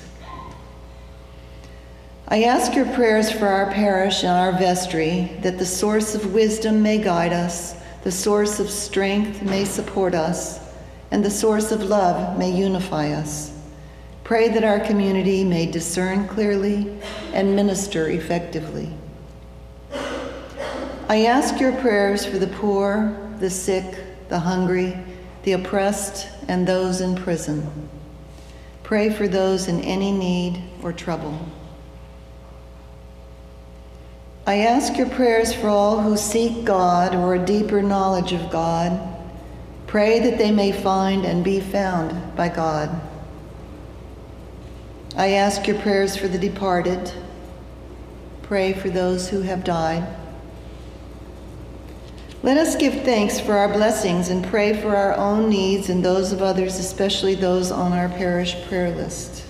[2.28, 6.82] I ask your prayers for our parish and our vestry, that the source of wisdom
[6.82, 10.60] may guide us, the source of strength may support us,
[11.10, 13.52] and the source of love may unify us.
[14.24, 16.98] Pray that our community may discern clearly
[17.34, 18.90] and minister effectively.
[21.08, 24.01] I ask your prayers for the poor, the sick,
[24.32, 24.96] the hungry,
[25.42, 27.70] the oppressed, and those in prison.
[28.82, 31.38] Pray for those in any need or trouble.
[34.46, 38.98] I ask your prayers for all who seek God or a deeper knowledge of God.
[39.86, 42.88] Pray that they may find and be found by God.
[45.14, 47.12] I ask your prayers for the departed.
[48.40, 50.21] Pray for those who have died.
[52.44, 56.32] Let us give thanks for our blessings and pray for our own needs and those
[56.32, 59.44] of others, especially those on our parish prayer list.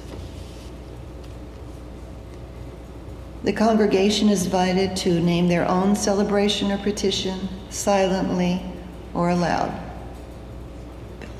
[3.45, 8.61] The congregation is invited to name their own celebration or petition silently
[9.15, 9.73] or aloud.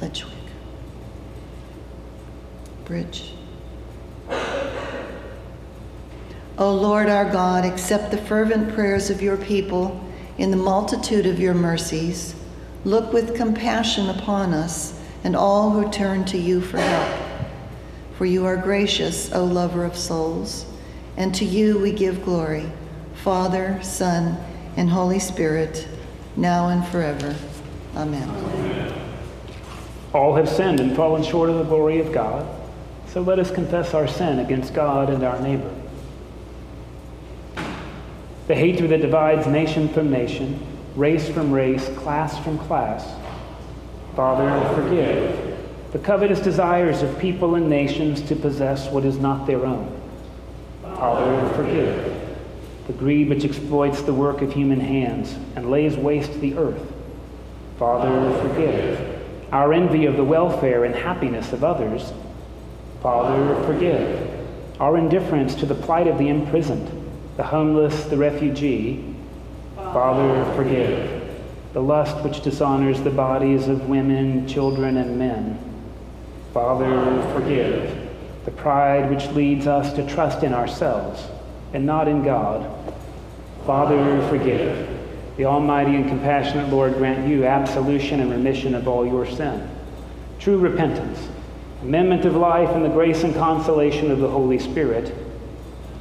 [0.01, 0.11] Bill.
[2.87, 3.35] Bridge.
[6.59, 10.03] O Lord our God, accept the fervent prayers of your people
[10.43, 12.35] in the multitude of your mercies.
[12.85, 17.17] Look with compassion upon us and all who turn to you for help.
[18.19, 20.67] For you are gracious, O lover of souls,
[21.17, 22.69] and to you we give glory,
[23.23, 24.37] Father, Son,
[24.77, 25.87] and Holy Spirit,
[26.35, 27.37] now and forever.
[27.95, 28.93] Amen.
[30.13, 32.49] All have sinned and fallen short of the glory of God.
[33.07, 35.73] So let us confess our sin against God and our neighbor.
[38.53, 40.61] The hatred that divides nation from nation,
[40.95, 43.19] race from race, class from class.
[44.15, 45.59] Father, forgive
[45.93, 49.99] the covetous desires of people and nations to possess what is not their own.
[50.83, 52.37] Father, forgive
[52.89, 56.93] the greed which exploits the work of human hands and lays waste the earth.
[57.79, 62.13] Father, forgive our envy of the welfare and happiness of others.
[63.01, 64.31] Father, forgive
[64.79, 67.02] our indifference to the plight of the imprisoned,
[67.37, 69.15] the homeless, the refugee.
[69.77, 71.23] Father, forgive
[71.73, 75.59] the lust which dishonors the bodies of women, children, and men.
[76.53, 78.11] Father, forgive
[78.45, 81.27] the pride which leads us to trust in ourselves
[81.73, 82.71] and not in God.
[83.65, 84.89] Father, forgive.
[85.39, 89.67] The Almighty and compassionate Lord grant you absolution and remission of all your sin,
[90.39, 91.27] true repentance,
[91.81, 95.15] amendment of life, and the grace and consolation of the Holy Spirit.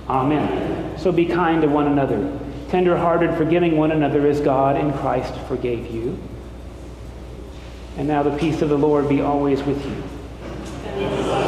[0.09, 0.90] Amen.
[1.01, 2.39] So be kind to one another,
[2.69, 6.15] tender-hearted, forgiving one another as God in Christ forgave you.
[7.97, 11.40] And now the peace of the Lord be always with you.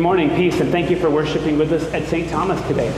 [0.00, 2.30] Good morning, peace, and thank you for worshiping with us at St.
[2.30, 2.88] Thomas today.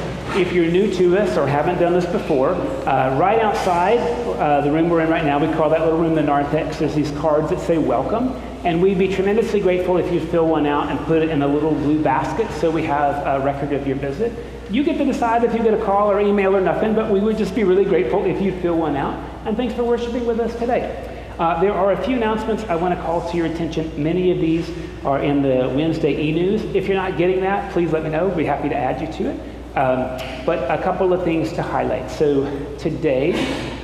[0.41, 4.71] If you're new to us or haven't done this before, uh, right outside uh, the
[4.71, 6.79] room we're in right now, we call that little room the narthex.
[6.79, 8.29] There's these cards that say welcome,
[8.65, 11.49] and we'd be tremendously grateful if you fill one out and put it in a
[11.49, 14.33] little blue basket so we have a record of your visit.
[14.71, 17.19] You get to decide if you get a call or email or nothing, but we
[17.19, 19.19] would just be really grateful if you'd fill one out.
[19.45, 21.22] And thanks for worshiping with us today.
[21.39, 23.91] Uh, there are a few announcements I want to call to your attention.
[24.01, 24.71] Many of these
[25.05, 26.63] are in the Wednesday e-news.
[26.75, 28.29] If you're not getting that, please let me know.
[28.29, 29.41] We'd be happy to add you to it.
[29.75, 32.11] Um, but a couple of things to highlight.
[32.11, 32.45] So
[32.77, 33.33] today,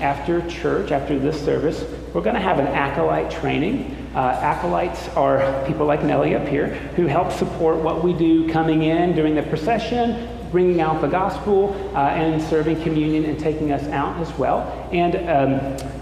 [0.03, 1.83] after church, after this service,
[2.13, 3.97] we're going to have an acolyte training.
[4.15, 8.83] Uh, acolytes are people like Nellie up here who help support what we do coming
[8.83, 13.85] in during the procession, bringing out the gospel, uh, and serving communion and taking us
[13.85, 14.89] out as well.
[14.93, 15.98] And um,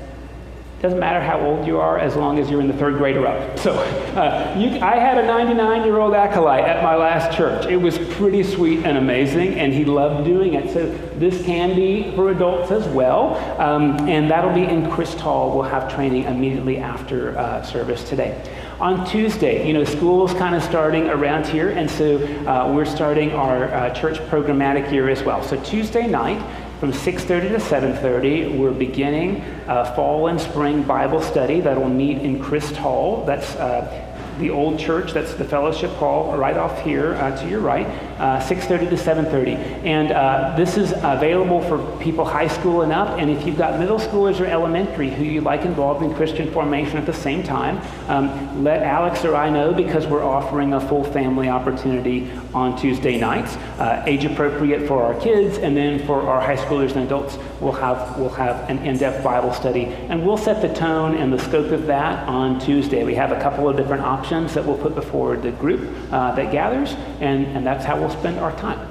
[0.82, 3.26] doesn't matter how old you are as long as you're in the third grade or
[3.26, 3.58] up.
[3.58, 7.66] So uh, you, I had a 99 year old acolyte at my last church.
[7.66, 10.72] It was pretty sweet and amazing, and he loved doing it.
[10.72, 10.86] So
[11.18, 13.36] this can be for adults as well.
[13.58, 15.56] Um, and that'll be in Christ Hall.
[15.56, 18.40] We'll have training immediately after uh, service today.
[18.78, 23.32] On Tuesday, you know, school's kind of starting around here, and so uh, we're starting
[23.32, 25.42] our uh, church programmatic year as well.
[25.42, 26.38] So Tuesday night,
[26.80, 32.18] from 6.30 to 7.30, we're beginning a fall and spring Bible study that will meet
[32.18, 33.24] in Christ Hall.
[33.24, 34.06] That's uh,
[34.38, 35.14] the old church.
[35.14, 37.86] That's the fellowship hall right off here uh, to your right,
[38.18, 39.56] uh, 6:30 to 7:30.
[39.84, 43.18] And uh, this is available for people high school and up.
[43.18, 46.96] And if you've got middle schoolers or elementary who you'd like involved in Christian formation
[46.96, 51.04] at the same time, um, let Alex or I know because we're offering a full
[51.04, 56.40] family opportunity on Tuesday nights, uh, age appropriate for our kids, and then for our
[56.40, 60.62] high schoolers and adults, we'll have we'll have an in-depth Bible study, and we'll set
[60.62, 63.04] the tone and the scope of that on Tuesday.
[63.04, 65.80] We have a couple of different options that we'll put before the group
[66.12, 68.88] uh, that gathers, and, and that's how we'll spend our time.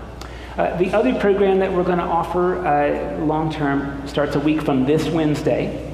[0.57, 4.61] Uh, the other program that we're going to offer uh, long term starts a week
[4.61, 5.91] from this Wednesday.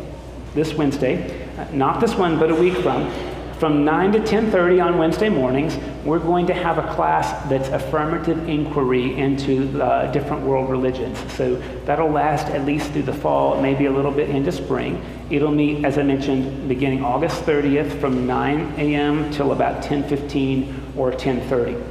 [0.54, 3.10] This Wednesday, uh, not this one, but a week from.
[3.58, 8.50] From 9 to 10:30 on Wednesday mornings, we're going to have a class that's affirmative
[8.50, 11.20] inquiry into the different world religions.
[11.34, 11.56] So
[11.86, 15.04] that'll last at least through the fall, maybe a little bit into spring.
[15.30, 19.32] It'll meet, as I mentioned, beginning August 30th from 9 a.m.
[19.32, 21.91] till about 10:15 or 10:30.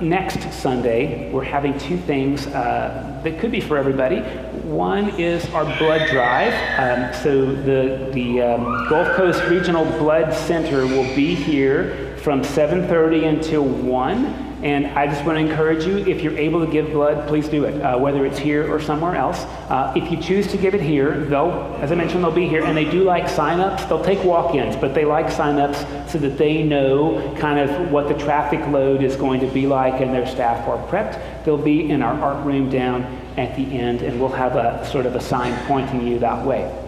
[0.00, 4.20] Next Sunday, we're having two things uh, that could be for everybody.
[4.60, 6.52] One is our blood drive.
[6.78, 13.26] Um, so the, the um, Gulf Coast Regional Blood Center will be here from 7.30
[13.28, 14.41] until 1.
[14.62, 17.64] And I just want to encourage you, if you're able to give blood, please do
[17.64, 19.40] it, uh, whether it's here or somewhere else.
[19.68, 22.64] Uh, if you choose to give it here, they'll, as I mentioned, they'll be here,
[22.64, 23.84] and they do like sign-ups.
[23.86, 28.14] They'll take walk-ins, but they like sign-ups so that they know kind of what the
[28.14, 31.44] traffic load is going to be like, and their staff are prepped.
[31.44, 33.02] They'll be in our art room down
[33.36, 36.81] at the end, and we'll have a sort of a sign pointing you that way.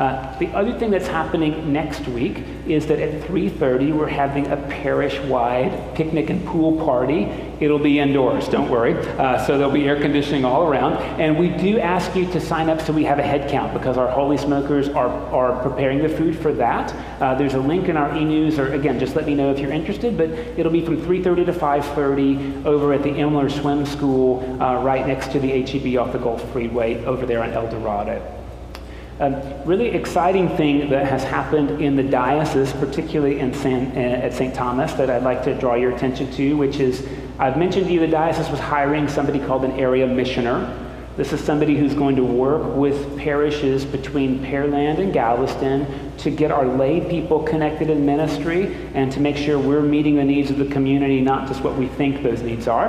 [0.00, 4.56] Uh, the other thing that's happening next week is that at 3.30 we're having a
[4.56, 7.24] parish-wide picnic and pool party.
[7.60, 8.94] It'll be indoors, don't worry.
[8.94, 10.94] Uh, so there'll be air conditioning all around.
[11.20, 13.98] And we do ask you to sign up so we have a head count because
[13.98, 16.94] our holy smokers are, are preparing the food for that.
[17.20, 19.70] Uh, there's a link in our e-news, or again, just let me know if you're
[19.70, 24.82] interested, but it'll be from 3.30 to 5.30 over at the Emler Swim School uh,
[24.82, 28.39] right next to the HEB off the Gulf Freeway over there on El Dorado.
[29.20, 34.32] A really exciting thing that has happened in the diocese, particularly in San, uh, at
[34.32, 34.54] St.
[34.54, 37.06] Thomas, that I'd like to draw your attention to, which is
[37.38, 40.74] I've mentioned to you the diocese was hiring somebody called an area missioner.
[41.18, 46.50] This is somebody who's going to work with parishes between Pearland and Galveston to get
[46.50, 50.56] our lay people connected in ministry and to make sure we're meeting the needs of
[50.56, 52.88] the community, not just what we think those needs are.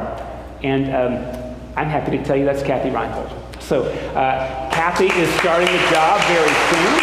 [0.63, 3.40] And um, I'm happy to tell you that's Kathy Reinhold.
[3.71, 6.99] So uh, Kathy is starting the job very soon.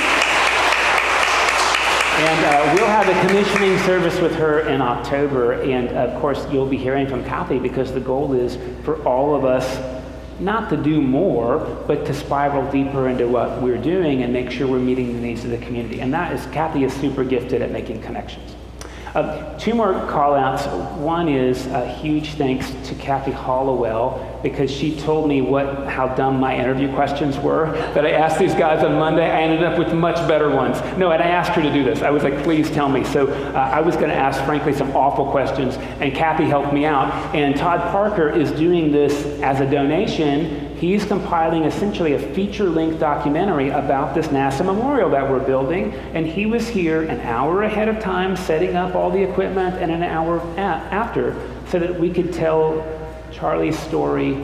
[2.20, 5.62] And uh, we'll have a commissioning service with her in October.
[5.62, 9.46] And of course, you'll be hearing from Kathy because the goal is for all of
[9.46, 9.78] us
[10.40, 11.56] not to do more,
[11.86, 15.46] but to spiral deeper into what we're doing and make sure we're meeting the needs
[15.46, 16.02] of the community.
[16.02, 18.57] And that is, Kathy is super gifted at making connections.
[19.14, 20.66] Uh, two more call outs.
[20.98, 26.38] One is a huge thanks to Kathy Hollowell because she told me what how dumb
[26.38, 29.28] my interview questions were that I asked these guys on Monday.
[29.28, 30.80] I ended up with much better ones.
[30.98, 32.02] No, and I asked her to do this.
[32.02, 33.02] I was like, please tell me.
[33.04, 36.84] So uh, I was going to ask, frankly, some awful questions, and Kathy helped me
[36.84, 37.12] out.
[37.34, 43.70] And Todd Parker is doing this as a donation he's compiling essentially a feature-length documentary
[43.70, 48.01] about this NASA memorial that we're building, and he was here an hour ahead of
[48.01, 51.35] time setting up all the equipment and an hour after
[51.68, 52.85] so that we could tell
[53.33, 54.35] Charlie's story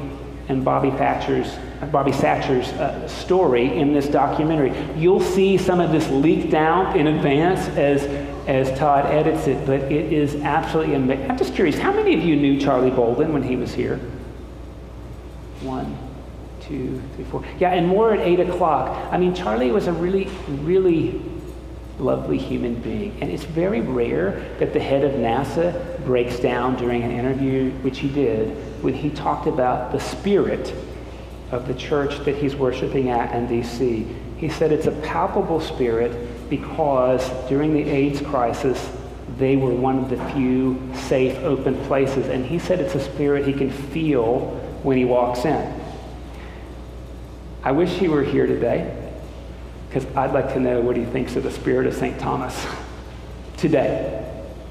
[0.48, 1.56] and Bobby Thatcher's
[1.90, 4.72] Bobby Satcher's uh, story in this documentary.
[4.96, 8.04] You'll see some of this leaked out in advance as
[8.46, 11.30] as Todd edits it, but it is absolutely amazing.
[11.30, 13.98] I'm just curious, how many of you knew Charlie Bolden when he was here?
[15.62, 15.96] One,
[16.66, 17.44] two, three, four.
[17.58, 19.12] Yeah, and more at 8 o'clock.
[19.12, 21.20] I mean, Charlie was a really, really
[21.98, 23.16] lovely human being.
[23.20, 27.98] And it's very rare that the head of NASA breaks down during an interview, which
[27.98, 28.50] he did,
[28.82, 30.74] when he talked about the spirit
[31.50, 34.06] of the church that he's worshiping at in D.C.
[34.38, 38.90] He said it's a palpable spirit because during the AIDS crisis,
[39.38, 42.28] they were one of the few safe, open places.
[42.28, 44.40] And he said it's a spirit he can feel
[44.82, 45.83] when he walks in.
[47.64, 48.94] I wish he were here today
[49.88, 52.20] because I'd like to know what he thinks of the spirit of St.
[52.20, 52.66] Thomas
[53.56, 54.20] today.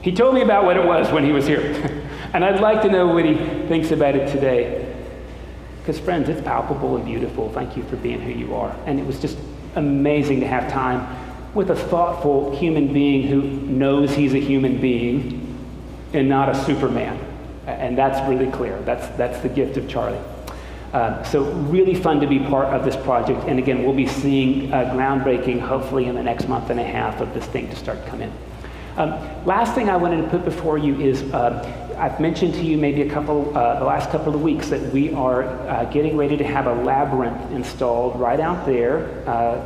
[0.04, 1.62] He told me about what it was when he was here.
[2.34, 3.34] and I'd like to know what he
[3.68, 4.96] thinks about it today.
[5.80, 7.52] Because, friends, it's palpable and beautiful.
[7.52, 8.76] Thank you for being who you are.
[8.86, 9.40] And it was just
[9.76, 11.08] amazing to have time
[11.56, 15.58] with a thoughtful human being who knows he's a human being
[16.14, 17.20] and not a Superman.
[17.66, 18.80] And that's really clear.
[18.82, 20.20] That's, that's the gift of Charlie.
[20.94, 23.44] Uh, so really fun to be part of this project.
[23.48, 27.20] And again, we'll be seeing uh, groundbreaking hopefully in the next month and a half
[27.20, 28.32] of this thing to start coming.
[28.96, 29.10] Um,
[29.44, 33.02] last thing I wanted to put before you is uh, I've mentioned to you maybe
[33.02, 36.44] a couple, uh, the last couple of weeks that we are uh, getting ready to
[36.44, 39.08] have a labyrinth installed right out there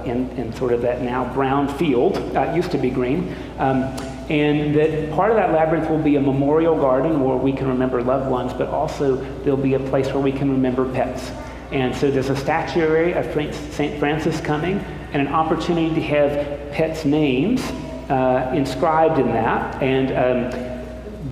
[0.05, 2.17] in, in sort of that now brown field.
[2.17, 3.35] It used to be green.
[3.57, 3.97] Um,
[4.29, 8.01] and that part of that labyrinth will be a memorial garden where we can remember
[8.03, 11.31] loved ones, but also there'll be a place where we can remember pets.
[11.71, 13.99] And so there's a statuary of St.
[13.99, 14.79] Francis coming
[15.13, 17.61] and an opportunity to have pets' names
[18.09, 19.81] uh, inscribed in that.
[19.81, 20.77] And um,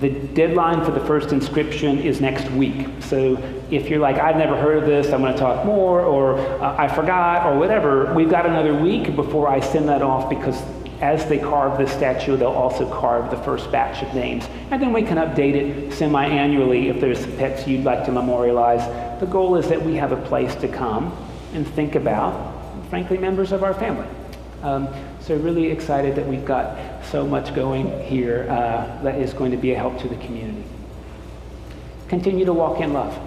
[0.00, 2.86] the deadline for the first inscription is next week.
[3.00, 3.36] So
[3.70, 6.76] if you're like, I've never heard of this, I'm going to talk more, or uh,
[6.78, 10.62] I forgot, or whatever, we've got another week before I send that off because
[11.00, 14.48] as they carve the statue, they'll also carve the first batch of names.
[14.70, 19.20] And then we can update it semi annually if there's pets you'd like to memorialize.
[19.20, 21.16] The goal is that we have a place to come
[21.52, 22.54] and think about,
[22.88, 24.08] frankly, members of our family.
[24.62, 24.88] Um,
[25.20, 29.56] so really excited that we've got so much going here uh, that is going to
[29.56, 30.64] be a help to the community.
[32.08, 33.18] Continue to walk in love.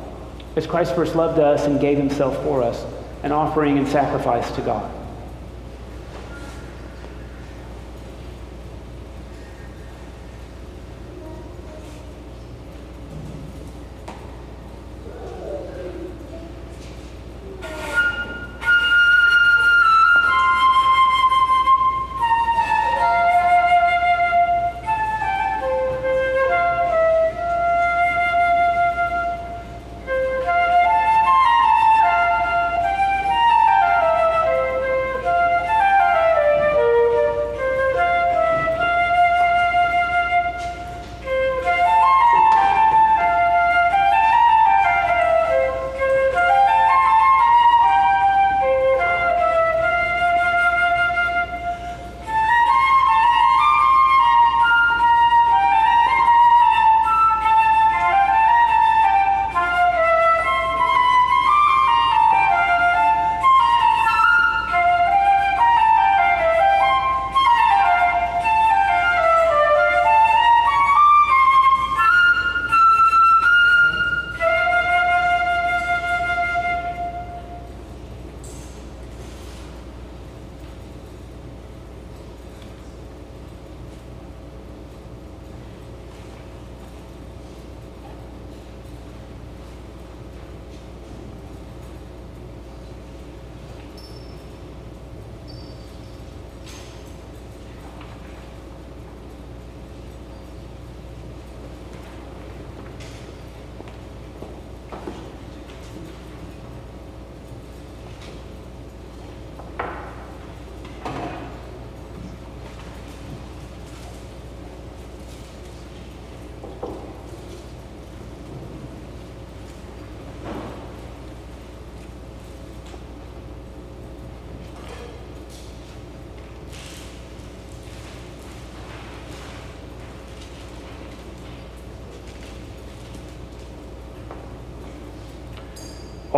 [0.56, 2.86] As Christ first loved us and gave himself for us,
[3.24, 4.99] an offering and sacrifice to God.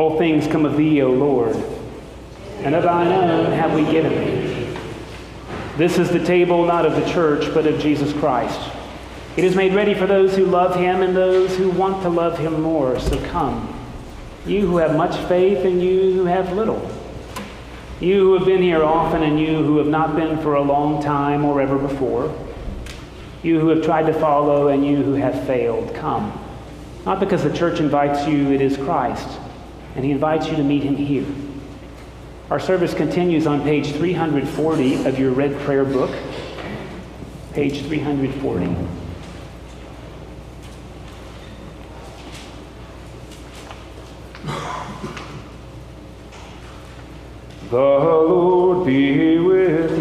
[0.01, 1.55] All things come of thee, O Lord,
[2.63, 4.75] and of thine own have we given.
[5.77, 8.59] This is the table not of the church, but of Jesus Christ.
[9.37, 12.39] It is made ready for those who love him and those who want to love
[12.39, 12.99] him more.
[12.99, 13.79] So come,
[14.47, 16.81] you who have much faith and you who have little.
[17.99, 21.03] You who have been here often and you who have not been for a long
[21.03, 22.35] time or ever before.
[23.43, 26.43] You who have tried to follow and you who have failed, come.
[27.05, 29.40] Not because the church invites you, it is Christ
[29.95, 31.25] and he invites you to meet him here.
[32.49, 36.11] Our service continues on page 340 of your red prayer book.
[37.53, 38.75] page 340.
[47.69, 50.00] The Lord be with you.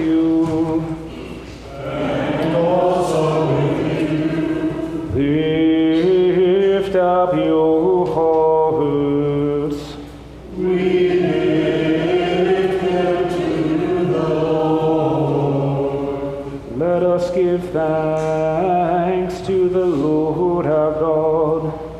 [17.72, 21.90] Thanks to the Lord our God.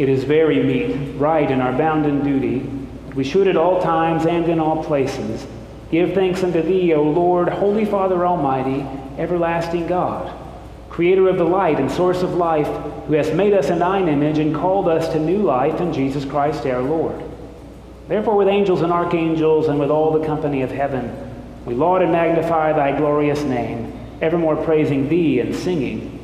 [0.00, 2.66] It is very meet, right, and our bounden duty,
[3.14, 5.46] we should at all times and in all places
[5.90, 8.86] give thanks unto Thee, O Lord, Holy Father Almighty,
[9.18, 10.32] everlasting God,
[10.88, 12.68] Creator of the light and source of life,
[13.08, 16.24] who hast made us in Thine image and called us to new life in Jesus
[16.24, 17.29] Christ our Lord.
[18.10, 21.12] Therefore, with angels and archangels and with all the company of heaven,
[21.64, 26.18] we laud and magnify Thy glorious name, evermore praising Thee and singing.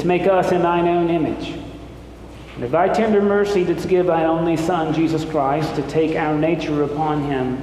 [0.00, 1.50] Didst make us in thine own image.
[2.54, 6.34] And of thy tender mercy didst give thine only Son, Jesus Christ, to take our
[6.34, 7.58] nature upon him,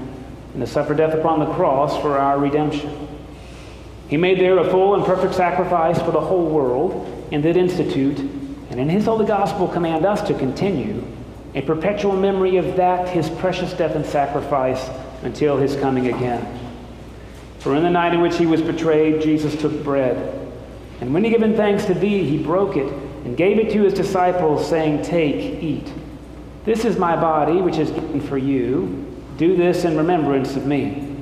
[0.53, 3.07] and to suffer death upon the cross for our redemption.
[4.07, 8.19] He made there a full and perfect sacrifice for the whole world, and did institute,
[8.19, 11.03] and in his holy gospel command us to continue,
[11.55, 14.87] a perpetual memory of that his precious death and sacrifice
[15.23, 16.45] until his coming again.
[17.57, 20.46] For in the night in which he was betrayed, Jesus took bread.
[21.01, 22.91] And when he given thanks to thee, he broke it
[23.25, 25.91] and gave it to his disciples, saying, Take, eat.
[26.65, 29.05] This is my body, which is given for you.
[29.37, 31.15] Do this in remembrance of me.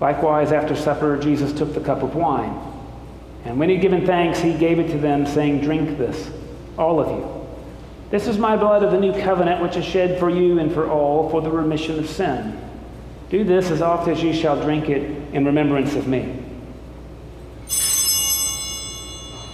[0.00, 2.56] Likewise, after supper, Jesus took the cup of wine.
[3.44, 6.30] And when he had given thanks, he gave it to them, saying, Drink this,
[6.78, 7.46] all of you.
[8.10, 10.88] This is my blood of the new covenant, which is shed for you and for
[10.88, 12.60] all for the remission of sin.
[13.30, 15.02] Do this as oft as ye shall drink it
[15.34, 16.43] in remembrance of me.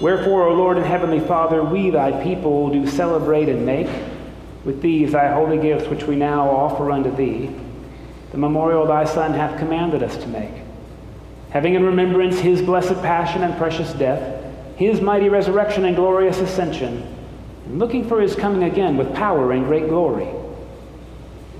[0.01, 3.89] Wherefore, O Lord and Heavenly Father, we thy people do celebrate and make
[4.65, 7.51] with these thy holy gifts which we now offer unto thee,
[8.31, 10.53] the memorial thy Son hath commanded us to make.
[11.51, 14.43] Having in remembrance his blessed passion and precious death,
[14.77, 17.03] his mighty resurrection and glorious ascension,
[17.67, 20.29] and looking for his coming again with power and great glory.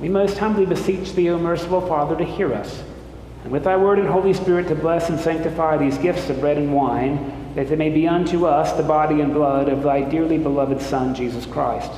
[0.01, 2.83] We most humbly beseech thee, O merciful Father, to hear us,
[3.43, 6.57] and with thy word and Holy Spirit to bless and sanctify these gifts of bread
[6.57, 10.39] and wine, that it may be unto us the body and blood of thy dearly
[10.39, 11.91] beloved Son, Jesus Christ.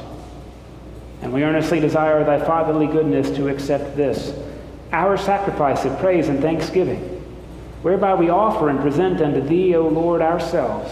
[1.20, 4.34] And we earnestly desire thy fatherly goodness to accept this,
[4.92, 6.98] our sacrifice of praise and thanksgiving,
[7.82, 10.90] whereby we offer and present unto thee, O Lord, ourselves,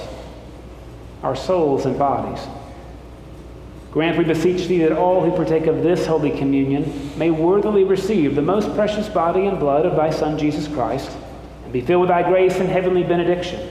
[1.23, 2.47] our souls and bodies.
[3.93, 8.37] Grant, we beseech thee, that all who partake of this holy communion may worthily receive
[8.37, 11.11] the most precious body and blood of thy Son, Jesus Christ,
[11.65, 13.69] and be filled with thy grace and heavenly benediction.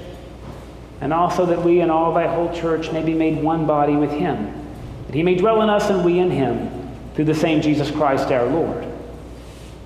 [1.02, 4.12] And also that we and all thy whole church may be made one body with
[4.12, 4.68] him,
[5.08, 8.32] that he may dwell in us and we in him, through the same Jesus Christ
[8.32, 8.86] our Lord.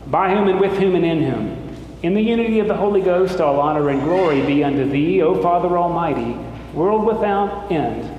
[0.07, 1.64] By whom and with whom and in whom,
[2.03, 5.41] in the unity of the Holy Ghost, all honor and glory be unto thee, O
[5.41, 6.38] Father Almighty,
[6.74, 8.09] world without end.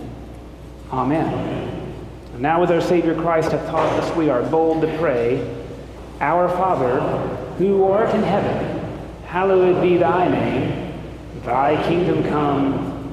[0.91, 1.75] Amen.
[2.33, 5.55] And now, as our Savior Christ hath taught us, we are bold to pray,
[6.21, 7.01] Our Father,
[7.59, 10.93] who art in heaven, hallowed be thy name.
[11.45, 12.84] Thy kingdom come,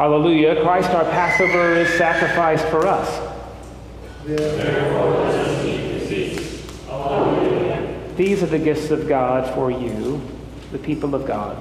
[0.00, 0.62] Hallelujah.
[0.62, 3.06] Christ our Passover is sacrificed for us.
[8.16, 10.22] These are the gifts of God for you,
[10.72, 11.58] the people of God.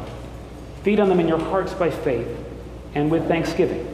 [0.84, 2.30] Feed on them in your hearts by faith
[2.96, 3.86] and with thanksgiving.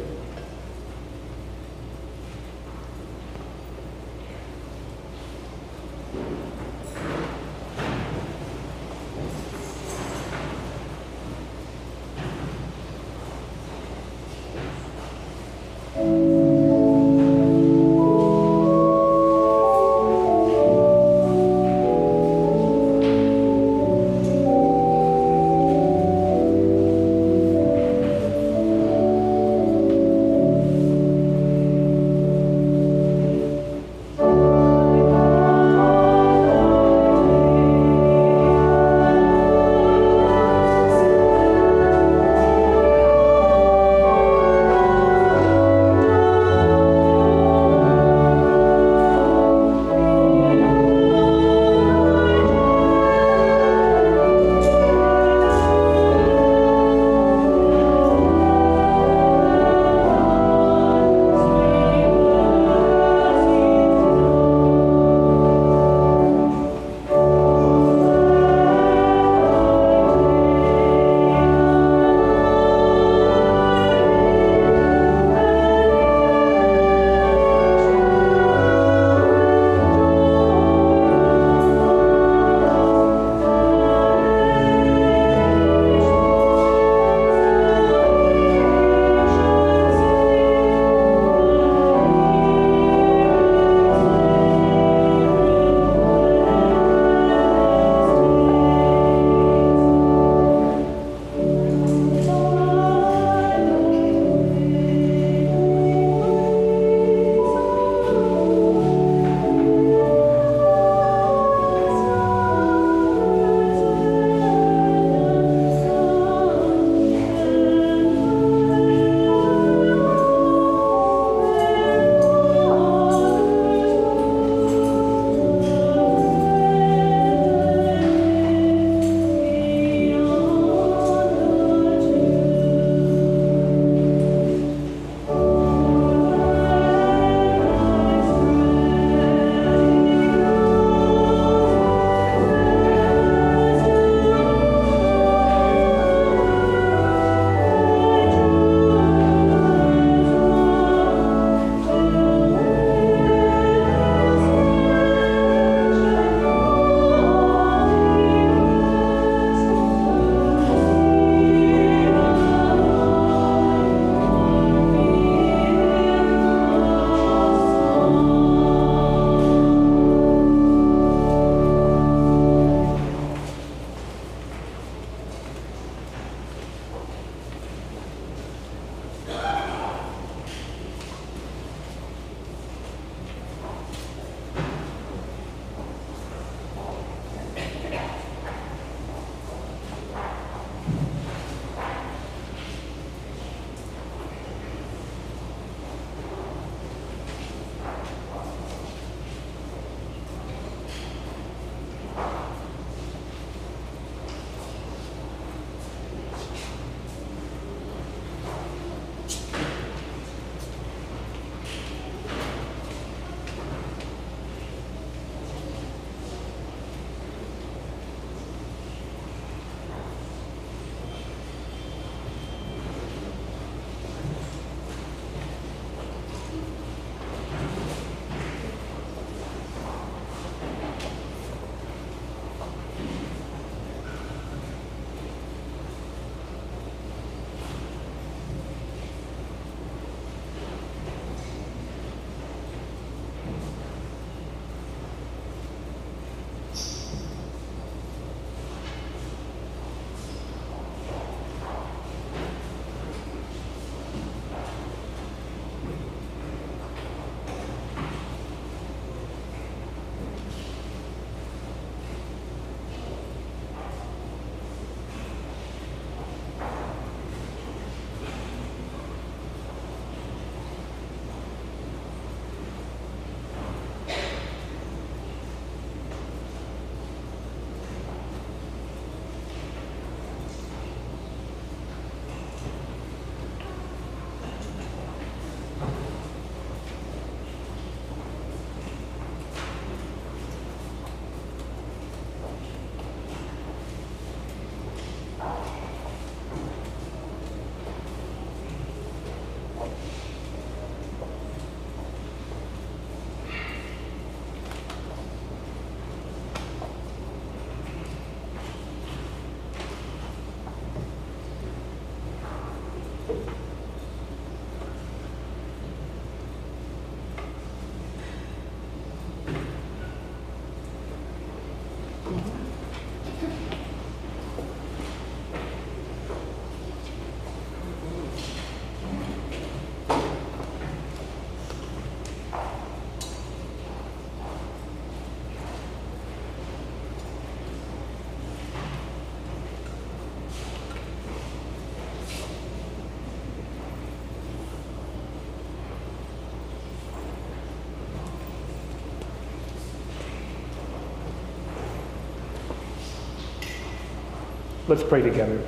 [354.87, 355.59] Let's pray together.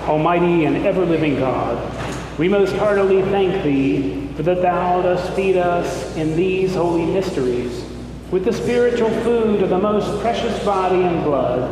[0.00, 5.56] Almighty and ever living God, we most heartily thank Thee for that Thou dost feed
[5.56, 7.86] us in these holy mysteries
[8.30, 11.62] with the spiritual food of the most precious body and blood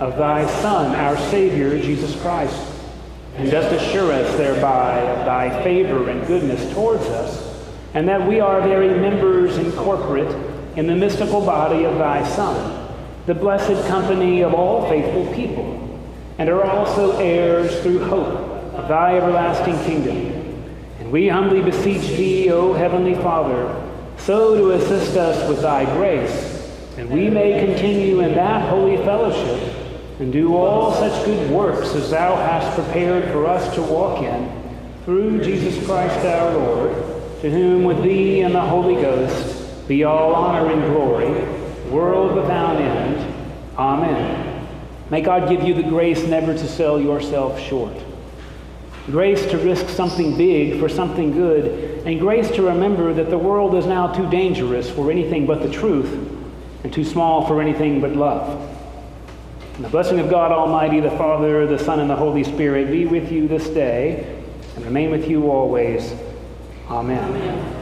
[0.00, 2.58] of Thy Son, our Savior, Jesus Christ,
[3.36, 8.40] and dost assure us thereby of Thy favor and goodness towards us, and that we
[8.40, 10.34] are very members incorporate
[10.78, 12.88] in the mystical body of Thy Son,
[13.26, 15.74] the blessed company of all faithful people
[16.38, 18.38] and are also heirs through hope
[18.76, 20.72] of thy everlasting kingdom.
[21.00, 23.74] And we humbly beseech thee, O heavenly Father,
[24.18, 29.60] so to assist us with thy grace, and we may continue in that holy fellowship
[30.20, 34.48] and do all such good works as thou hast prepared for us to walk in,
[35.04, 36.92] through Jesus Christ our Lord,
[37.40, 39.57] to whom with thee and the Holy Ghost
[39.88, 41.30] be all honor and glory,
[41.90, 43.34] world without end.
[43.76, 44.68] Amen.
[45.10, 47.96] May God give you the grace never to sell yourself short.
[49.06, 53.74] Grace to risk something big for something good, and grace to remember that the world
[53.74, 56.12] is now too dangerous for anything but the truth,
[56.84, 58.68] and too small for anything but love.
[59.76, 63.06] And the blessing of God Almighty, the Father, the Son, and the Holy Spirit be
[63.06, 64.42] with you this day,
[64.76, 66.12] and remain with you always.
[66.90, 67.24] Amen.
[67.24, 67.77] Amen.